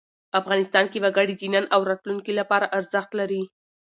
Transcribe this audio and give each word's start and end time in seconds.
افغانستان 0.39 0.85
کې 0.91 0.99
وګړي 1.03 1.33
د 1.37 1.43
نن 1.53 1.65
او 1.75 1.81
راتلونکي 1.89 2.33
لپاره 2.39 2.71
ارزښت 2.77 3.11
لري. 3.19 3.41